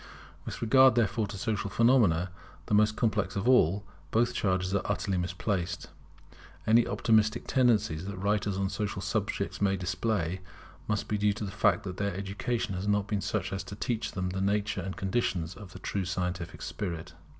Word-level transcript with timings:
With 0.45 0.63
regard, 0.63 0.95
therefore, 0.95 1.27
to 1.27 1.37
social 1.37 1.69
phenomena, 1.69 2.31
the 2.65 2.73
most 2.73 2.95
complex 2.95 3.35
of 3.35 3.47
all, 3.47 3.85
both 4.09 4.33
charges 4.33 4.73
are 4.73 4.81
utterly 4.85 5.19
misplaced. 5.19 5.91
Any 6.65 6.87
optimistic 6.87 7.45
tendencies 7.45 8.05
that 8.07 8.17
writers 8.17 8.57
on 8.57 8.69
social 8.71 9.03
subjects 9.03 9.61
may 9.61 9.77
display, 9.77 10.41
must 10.87 11.07
be 11.07 11.19
due 11.19 11.33
to 11.33 11.45
the 11.45 11.51
fact 11.51 11.83
that 11.83 11.97
their 11.97 12.15
education 12.15 12.73
has 12.73 12.87
not 12.87 13.07
been 13.07 13.21
such 13.21 13.53
as 13.53 13.63
to 13.65 13.75
teach 13.75 14.13
them 14.13 14.31
the 14.31 14.41
nature 14.41 14.81
and 14.81 14.97
conditions 14.97 15.53
of 15.53 15.71
the 15.71 15.77
true 15.77 16.05
scientific 16.05 16.63
spirit. 16.63 17.13